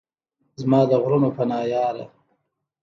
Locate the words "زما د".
0.61-0.91